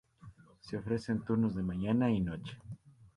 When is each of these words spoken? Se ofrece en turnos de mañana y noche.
Se 0.61 0.75
ofrece 0.77 1.11
en 1.11 1.23
turnos 1.23 1.53
de 1.53 1.61
mañana 1.61 2.09
y 2.09 2.21
noche. 2.21 2.57